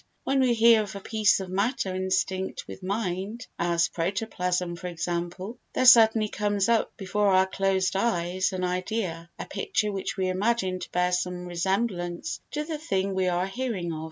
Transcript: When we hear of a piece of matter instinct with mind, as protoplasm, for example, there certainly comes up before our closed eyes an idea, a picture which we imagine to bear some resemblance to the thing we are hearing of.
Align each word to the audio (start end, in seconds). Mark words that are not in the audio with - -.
When 0.23 0.39
we 0.39 0.55
hear 0.55 0.81
of 0.81 0.95
a 0.95 0.99
piece 0.99 1.39
of 1.39 1.51
matter 1.51 1.93
instinct 1.93 2.67
with 2.67 2.81
mind, 2.81 3.45
as 3.59 3.87
protoplasm, 3.87 4.75
for 4.75 4.87
example, 4.87 5.59
there 5.73 5.85
certainly 5.85 6.27
comes 6.27 6.67
up 6.67 6.97
before 6.97 7.27
our 7.27 7.45
closed 7.45 7.95
eyes 7.95 8.51
an 8.51 8.63
idea, 8.63 9.29
a 9.37 9.45
picture 9.45 9.91
which 9.91 10.17
we 10.17 10.27
imagine 10.27 10.79
to 10.79 10.91
bear 10.91 11.11
some 11.11 11.45
resemblance 11.45 12.41
to 12.49 12.63
the 12.63 12.79
thing 12.79 13.13
we 13.13 13.27
are 13.27 13.45
hearing 13.45 13.93
of. 13.93 13.99